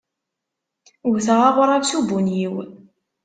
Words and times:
Wteɣ 1.09 1.39
aɣrab 1.49 1.83
s 1.89 1.91
ubunyiw. 1.99 2.55